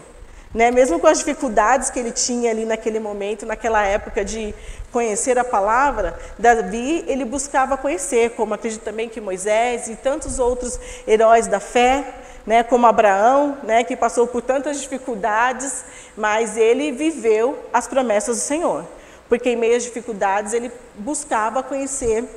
[0.53, 0.69] Né?
[0.69, 4.53] Mesmo com as dificuldades que ele tinha ali naquele momento, naquela época de
[4.91, 10.77] conhecer a palavra, Davi ele buscava conhecer, como acredito também que Moisés e tantos outros
[11.07, 12.03] heróis da fé,
[12.45, 15.85] né, como Abraão, né, que passou por tantas dificuldades,
[16.17, 18.85] mas ele viveu as promessas do Senhor,
[19.29, 22.27] porque em meio às dificuldades ele buscava conhecer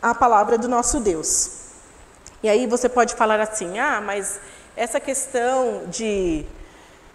[0.00, 1.60] a palavra do nosso Deus.
[2.42, 4.40] E aí você pode falar assim: ah, mas
[4.74, 6.46] essa questão de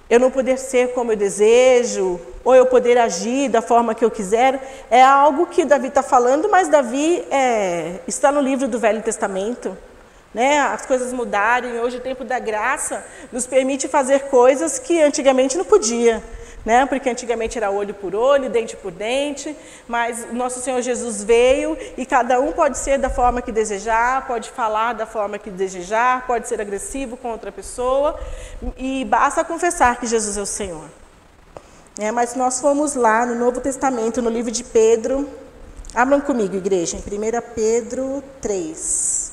[0.09, 4.11] eu não poder ser como eu desejo, ou eu poder agir da forma que eu
[4.11, 9.01] quiser, é algo que Davi está falando, mas Davi é, está no livro do Velho
[9.01, 9.75] Testamento.
[10.33, 10.59] Né?
[10.59, 15.65] As coisas mudaram, hoje o tempo da graça nos permite fazer coisas que antigamente não
[15.65, 16.21] podia
[16.65, 16.85] né?
[16.87, 19.55] Porque antigamente era olho por olho, dente por dente,
[19.87, 24.25] mas o nosso Senhor Jesus veio e cada um pode ser da forma que desejar,
[24.25, 28.19] pode falar da forma que desejar, pode ser agressivo com outra pessoa
[28.75, 30.85] e basta confessar que Jesus é o Senhor.
[31.97, 35.29] É, mas nós fomos lá no Novo Testamento, no livro de Pedro.
[35.93, 39.31] Abram comigo, igreja, em 1 Pedro 3.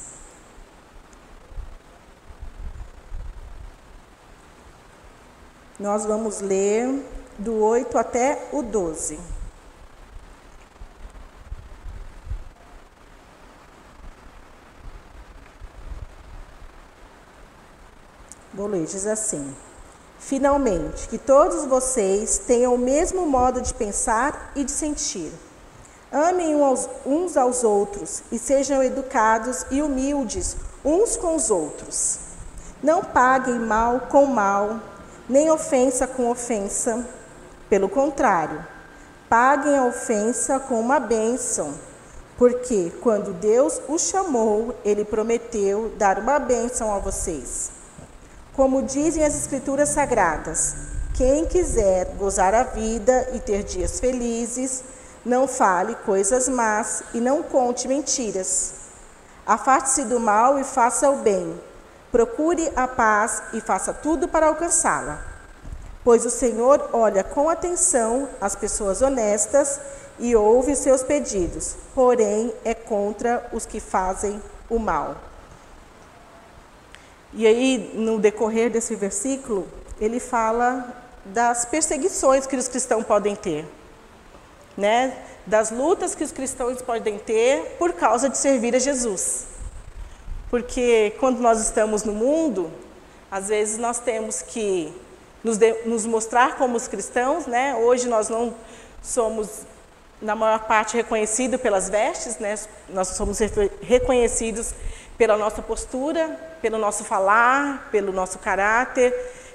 [5.80, 7.02] Nós vamos ler
[7.42, 9.18] do 8 até o 12.
[18.54, 19.54] Vou ler, diz assim:
[20.18, 25.32] Finalmente, que todos vocês tenham o mesmo modo de pensar e de sentir.
[26.12, 26.54] Amem
[27.06, 32.18] uns aos outros e sejam educados e humildes uns com os outros.
[32.82, 34.78] Não paguem mal com mal,
[35.28, 37.06] nem ofensa com ofensa
[37.72, 38.62] pelo contrário,
[39.30, 41.72] paguem a ofensa com uma bênção,
[42.36, 47.70] porque quando Deus os chamou, ele prometeu dar uma bênção a vocês.
[48.52, 50.74] Como dizem as Escrituras Sagradas,
[51.14, 54.84] quem quiser gozar a vida e ter dias felizes,
[55.24, 58.74] não fale coisas más e não conte mentiras.
[59.46, 61.58] Afaste-se do mal e faça o bem.
[62.10, 65.31] Procure a paz e faça tudo para alcançá-la,
[66.04, 69.80] pois o Senhor olha com atenção as pessoas honestas
[70.18, 75.16] e ouve seus pedidos, porém é contra os que fazem o mal.
[77.32, 79.66] E aí, no decorrer desse versículo,
[80.00, 83.64] ele fala das perseguições que os cristãos podem ter,
[84.76, 85.16] né?
[85.46, 89.46] Das lutas que os cristãos podem ter por causa de servir a Jesus.
[90.50, 92.70] Porque quando nós estamos no mundo,
[93.30, 94.92] às vezes nós temos que
[95.42, 97.74] nos, de, nos mostrar como os cristãos, né?
[97.74, 98.54] Hoje nós não
[99.02, 99.62] somos
[100.20, 102.54] na maior parte reconhecidos pelas vestes, né?
[102.88, 103.38] Nós somos
[103.80, 104.72] reconhecidos
[105.18, 109.12] pela nossa postura, pelo nosso falar, pelo nosso caráter,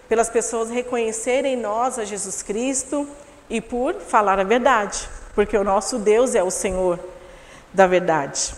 [0.10, 3.08] pelas pessoas reconhecerem em nós a Jesus Cristo
[3.50, 7.00] e por falar a verdade, porque o nosso Deus é o Senhor
[7.74, 8.54] da verdade.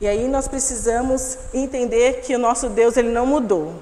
[0.00, 3.80] E aí nós precisamos entender que o nosso Deus ele não mudou,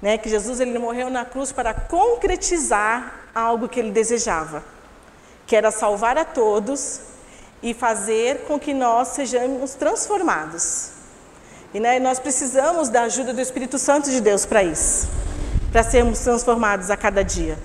[0.00, 0.18] né?
[0.18, 4.62] Que Jesus ele morreu na cruz para concretizar algo que ele desejava,
[5.46, 7.00] que era salvar a todos
[7.62, 10.90] e fazer com que nós sejamos transformados.
[11.74, 15.08] E né, nós precisamos da ajuda do Espírito Santo de Deus para isso,
[15.70, 17.58] para sermos transformados a cada dia.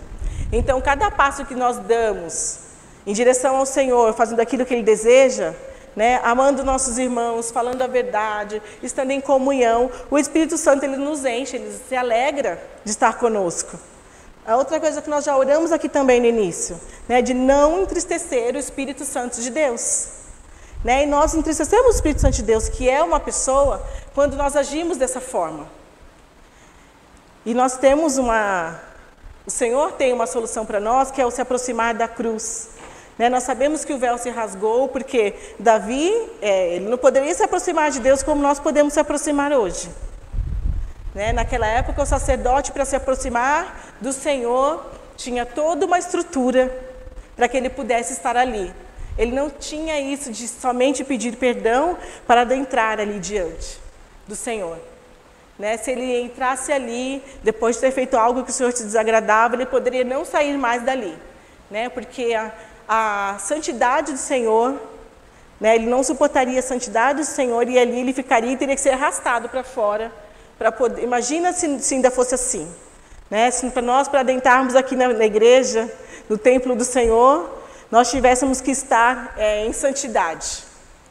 [0.51, 2.59] Então, cada passo que nós damos
[3.05, 5.53] em direção ao Senhor, fazendo aquilo que Ele deseja,
[5.95, 11.25] né, amando nossos irmãos, falando a verdade, estando em comunhão, o Espírito Santo ele nos
[11.25, 13.77] enche, ele se alegra de estar conosco.
[14.45, 18.55] A outra coisa que nós já oramos aqui também no início, né, de não entristecer
[18.55, 20.23] o Espírito Santo de Deus.
[20.83, 21.03] Né?
[21.03, 23.81] E nós entristecemos o Espírito Santo de Deus, que é uma pessoa,
[24.13, 25.67] quando nós agimos dessa forma.
[27.45, 28.79] E nós temos uma.
[29.45, 32.69] O Senhor tem uma solução para nós, que é o se aproximar da cruz.
[33.17, 33.29] Né?
[33.29, 37.91] Nós sabemos que o véu se rasgou, porque Davi, é, ele não poderia se aproximar
[37.91, 39.89] de Deus como nós podemos se aproximar hoje.
[41.13, 41.31] Né?
[41.31, 44.83] Naquela época, o sacerdote, para se aproximar do Senhor,
[45.15, 46.71] tinha toda uma estrutura
[47.35, 48.73] para que ele pudesse estar ali.
[49.17, 53.79] Ele não tinha isso de somente pedir perdão para adentrar ali diante
[54.27, 54.77] do Senhor.
[55.57, 55.77] Né?
[55.77, 59.67] Se ele entrasse ali, depois de ter feito algo que o Senhor se desagradava, ele
[59.67, 61.15] poderia não sair mais dali.
[61.69, 61.89] Né?
[61.89, 62.51] Porque a,
[62.87, 64.79] a santidade do Senhor,
[65.59, 65.75] né?
[65.75, 68.91] ele não suportaria a santidade do Senhor e ali ele ficaria e teria que ser
[68.91, 70.11] arrastado para fora.
[70.57, 71.03] para poder.
[71.03, 72.71] Imagina se, se ainda fosse assim.
[73.29, 73.49] Né?
[73.51, 75.91] Se para nós, para adentrarmos aqui na, na igreja,
[76.29, 77.49] no templo do Senhor,
[77.89, 80.63] nós tivéssemos que estar é, em santidade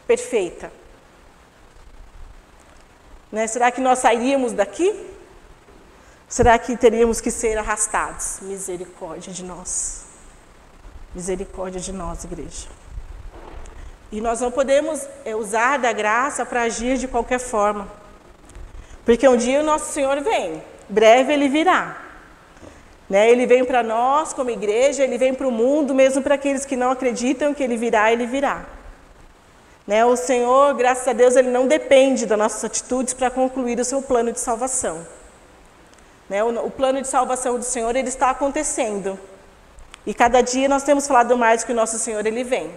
[0.06, 0.72] perfeita.
[3.30, 3.46] Né?
[3.46, 4.94] Será que nós sairíamos daqui?
[6.28, 8.38] Será que teríamos que ser arrastados?
[8.42, 10.11] Misericórdia de nós.
[11.14, 12.68] Misericórdia de nós, igreja.
[14.10, 17.88] E nós não podemos é, usar da graça para agir de qualquer forma.
[19.04, 21.96] Porque um dia o nosso Senhor vem, breve ele virá.
[23.08, 23.30] Né?
[23.30, 26.76] Ele vem para nós como igreja, ele vem para o mundo, mesmo para aqueles que
[26.76, 28.64] não acreditam que ele virá, ele virá.
[29.86, 30.04] Né?
[30.04, 34.00] O Senhor, graças a Deus, ele não depende das nossas atitudes para concluir o seu
[34.00, 35.06] plano de salvação.
[36.28, 36.42] Né?
[36.44, 39.18] O, o plano de salvação do Senhor ele está acontecendo.
[40.06, 42.70] E cada dia nós temos falado mais que o nosso Senhor ele vem.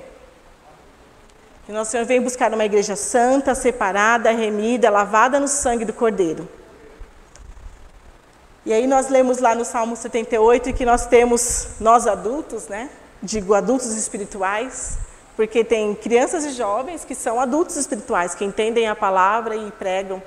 [1.65, 6.47] Que nosso Senhor vem buscar uma igreja santa, separada, remida, lavada no sangue do Cordeiro.
[8.63, 12.89] E aí nós lemos lá no Salmo 78 que nós temos, nós adultos, né?
[13.21, 14.97] Digo adultos espirituais,
[15.35, 20.21] porque tem crianças e jovens que são adultos espirituais, que entendem a palavra e pregam.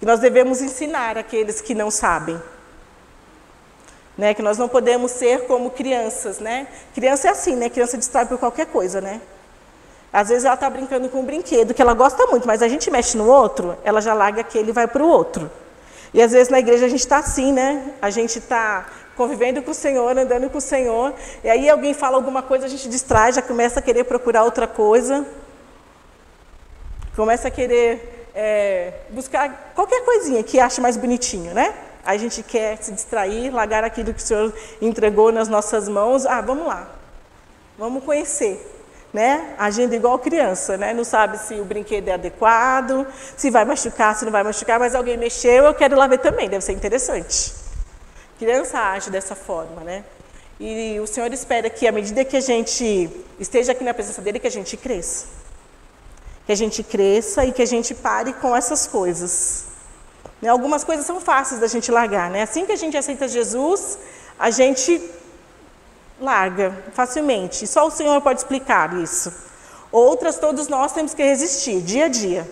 [0.00, 2.40] E nós devemos ensinar aqueles que não sabem.
[4.18, 4.34] Né?
[4.34, 6.66] Que nós não podemos ser como crianças, né?
[6.92, 7.70] Criança é assim, né?
[7.70, 9.20] Criança distrai por qualquer coisa, né?
[10.12, 12.90] Às vezes ela está brincando com um brinquedo que ela gosta muito, mas a gente
[12.90, 15.50] mexe no outro, ela já larga aquele e vai para o outro.
[16.12, 17.92] E às vezes na igreja a gente está assim, né?
[18.00, 22.16] A gente está convivendo com o Senhor, andando com o Senhor, e aí alguém fala
[22.16, 25.26] alguma coisa, a gente distrai, já começa a querer procurar outra coisa,
[27.14, 31.74] começa a querer é, buscar qualquer coisinha que ache mais bonitinho, né?
[32.08, 36.24] A gente quer se distrair, largar aquilo que o Senhor entregou nas nossas mãos.
[36.24, 36.90] Ah, vamos lá,
[37.76, 38.76] vamos conhecer
[39.12, 39.54] né?
[39.58, 40.92] Agindo igual criança, né?
[40.92, 43.06] Não sabe se o brinquedo é adequado,
[43.36, 46.48] se vai machucar, se não vai machucar, mas alguém mexeu, eu quero lá ver também,
[46.48, 47.54] deve ser interessante.
[48.38, 50.04] Criança age dessa forma, né?
[50.60, 54.38] E o Senhor espera que, à medida que a gente esteja aqui na presença dele,
[54.38, 55.26] que a gente cresça.
[56.44, 59.67] Que a gente cresça e que a gente pare com essas coisas.
[60.40, 60.48] Né?
[60.48, 62.42] Algumas coisas são fáceis da gente largar, né?
[62.42, 63.98] Assim que a gente aceita Jesus,
[64.38, 65.00] a gente
[66.20, 67.66] larga facilmente.
[67.66, 69.32] Só o Senhor pode explicar isso.
[69.90, 72.48] Outras, todos nós temos que resistir, dia a dia.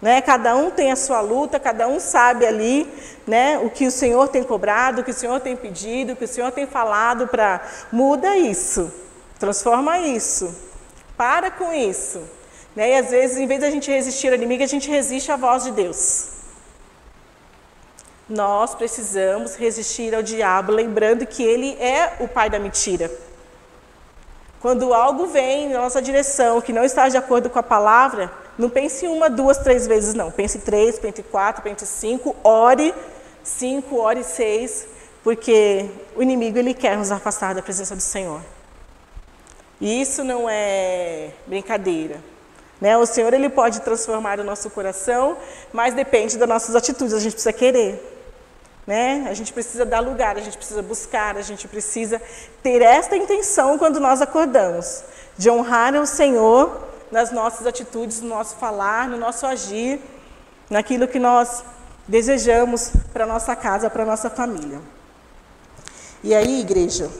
[0.00, 0.20] Né?
[0.20, 2.92] Cada um tem a sua luta, cada um sabe ali
[3.26, 6.24] né, o que o Senhor tem cobrado, o que o Senhor tem pedido, o que
[6.24, 7.60] o Senhor tem falado para
[7.92, 8.92] muda isso,
[9.38, 10.52] transforma isso,
[11.16, 12.20] para com isso.
[12.74, 12.90] Né?
[12.90, 15.36] E às vezes, em vez de a gente resistir ao inimigo, a gente resiste à
[15.36, 16.41] voz de Deus.
[18.28, 23.10] Nós precisamos resistir ao diabo, lembrando que ele é o pai da mentira.
[24.60, 28.70] Quando algo vem na nossa direção que não está de acordo com a palavra, não
[28.70, 30.30] pense uma, duas, três vezes, não.
[30.30, 32.94] Pense três, pense quatro, pense cinco, ore
[33.42, 34.86] cinco, ore seis,
[35.24, 38.40] porque o inimigo ele quer nos afastar da presença do Senhor.
[39.80, 42.20] E isso não é brincadeira.
[42.80, 42.96] Né?
[42.96, 45.36] O Senhor ele pode transformar o nosso coração,
[45.72, 47.14] mas depende das nossas atitudes.
[47.14, 48.11] A gente precisa querer.
[48.86, 49.26] Né?
[49.28, 52.20] A gente precisa dar lugar, a gente precisa buscar, a gente precisa
[52.62, 55.04] ter esta intenção quando nós acordamos,
[55.38, 60.00] de honrar o Senhor nas nossas atitudes, no nosso falar, no nosso agir,
[60.68, 61.62] naquilo que nós
[62.08, 64.80] desejamos para nossa casa, para nossa família.
[66.24, 67.10] E aí, igreja,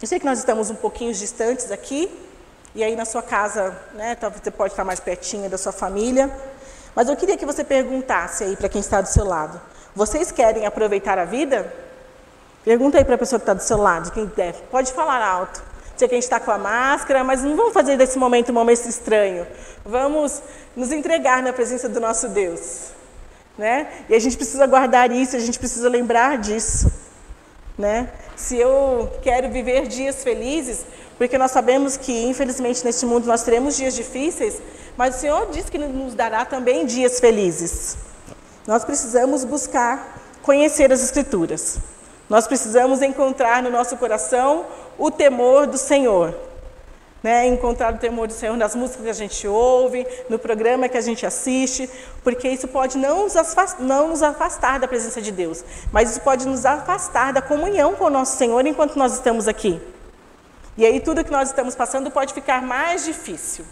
[0.00, 2.10] eu sei que nós estamos um pouquinho distantes aqui,
[2.74, 6.30] e aí na sua casa, né, talvez você pode estar mais pertinho da sua família,
[6.94, 9.60] mas eu queria que você perguntasse aí para quem está do seu lado,
[9.96, 11.72] vocês querem aproveitar a vida?
[12.62, 14.52] Pergunta aí para a pessoa que está do seu lado, quem der.
[14.70, 15.62] Pode falar alto.
[15.96, 18.52] Sei que a gente está com a máscara, mas não vamos fazer desse momento um
[18.52, 19.46] momento estranho.
[19.82, 20.42] Vamos
[20.76, 22.90] nos entregar na presença do nosso Deus.
[23.56, 23.86] Né?
[24.10, 26.92] E a gente precisa guardar isso, a gente precisa lembrar disso.
[27.78, 28.10] Né?
[28.36, 30.84] Se eu quero viver dias felizes,
[31.16, 34.60] porque nós sabemos que, infelizmente, neste mundo nós teremos dias difíceis,
[34.94, 37.96] mas o Senhor diz que nos dará também dias felizes.
[38.66, 41.78] Nós precisamos buscar conhecer as Escrituras.
[42.28, 44.66] Nós precisamos encontrar no nosso coração
[44.98, 46.34] o temor do Senhor.
[47.22, 47.46] Né?
[47.46, 51.00] Encontrar o temor do Senhor nas músicas que a gente ouve, no programa que a
[51.00, 51.88] gente assiste,
[52.22, 56.20] porque isso pode não nos, afastar, não nos afastar da presença de Deus, mas isso
[56.20, 59.80] pode nos afastar da comunhão com o nosso Senhor enquanto nós estamos aqui.
[60.76, 63.64] E aí tudo que nós estamos passando pode ficar mais difícil.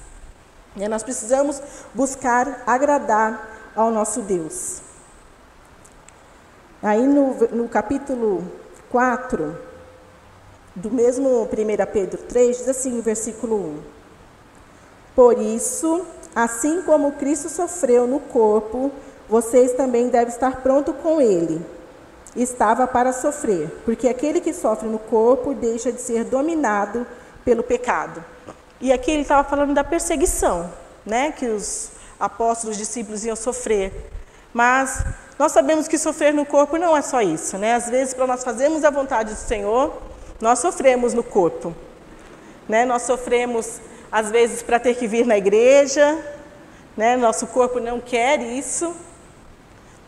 [0.76, 1.61] E nós precisamos
[1.92, 4.84] buscar agradar ao nosso Deus.
[6.85, 8.45] Aí no, no capítulo
[8.91, 9.57] 4,
[10.76, 11.49] do mesmo 1
[11.91, 13.78] Pedro 3, diz assim, versículo 1:
[15.16, 16.05] Por isso,
[16.37, 18.93] assim como Cristo sofreu no corpo,
[19.26, 21.64] vocês também devem estar pronto com ele.
[22.37, 27.07] Estava para sofrer, porque aquele que sofre no corpo deixa de ser dominado
[27.47, 28.22] pelo pecado.
[28.78, 30.70] E aqui ele estava falando da perseguição,
[31.07, 34.11] né, que os apóstolos, os discípulos iam sofrer.
[34.53, 35.03] Mas
[35.39, 37.74] nós sabemos que sofrer no corpo não é só isso, né?
[37.74, 39.93] Às vezes, para nós fazermos a vontade do Senhor,
[40.41, 41.74] nós sofremos no corpo.
[42.68, 42.85] Né?
[42.85, 43.80] Nós sofremos,
[44.11, 46.18] às vezes, para ter que vir na igreja,
[46.97, 47.16] né?
[47.16, 48.95] nosso corpo não quer isso.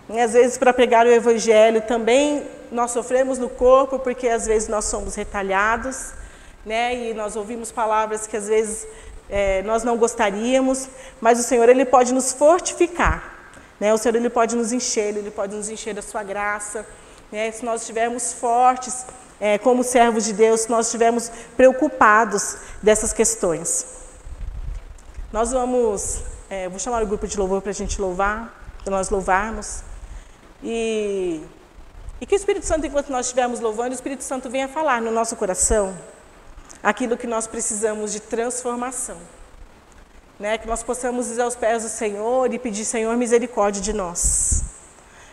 [0.08, 4.68] E, às vezes, para pregar o Evangelho também nós sofremos no corpo, porque às vezes
[4.68, 6.12] nós somos retalhados,
[6.64, 6.94] né?
[6.94, 8.86] e nós ouvimos palavras que às vezes
[9.28, 10.88] é, nós não gostaríamos,
[11.20, 13.35] mas o Senhor ele pode nos fortificar.
[13.78, 13.92] Né?
[13.92, 16.86] O Senhor ele pode nos encher, Ele pode nos encher da sua graça.
[17.30, 17.50] Né?
[17.50, 19.06] Se nós estivermos fortes
[19.40, 23.86] é, como servos de Deus, se nós estivermos preocupados dessas questões.
[25.32, 29.10] Nós vamos, é, vou chamar o grupo de louvor para a gente louvar, para nós
[29.10, 29.82] louvarmos.
[30.62, 31.42] E,
[32.20, 35.10] e que o Espírito Santo, enquanto nós estivermos louvando, o Espírito Santo venha falar no
[35.10, 35.96] nosso coração
[36.82, 39.18] aquilo que nós precisamos de transformação.
[40.38, 44.64] Né, que nós possamos ir aos pés do Senhor e pedir, Senhor, misericórdia de nós.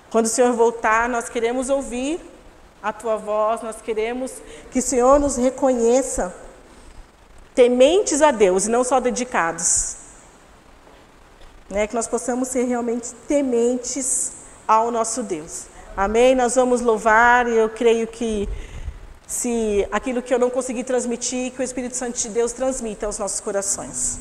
[0.09, 2.21] Quando o Senhor voltar, nós queremos ouvir
[2.81, 4.31] a tua voz, nós queremos
[4.71, 6.33] que o Senhor nos reconheça
[7.53, 9.97] tementes a Deus e não só dedicados.
[11.69, 14.33] Né, que nós possamos ser realmente tementes
[14.67, 15.65] ao nosso Deus.
[15.95, 16.35] Amém?
[16.35, 18.47] Nós vamos louvar e eu creio que
[19.27, 23.17] se aquilo que eu não consegui transmitir, que o Espírito Santo de Deus transmita aos
[23.17, 24.19] nossos corações.